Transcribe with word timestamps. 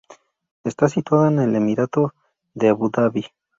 Está 0.63 0.89
situada 0.89 1.27
en 1.27 1.37
el 1.37 1.55
emirato 1.55 2.15
de 2.55 2.69
Abu 2.69 2.89
Dhabi. 2.89 3.27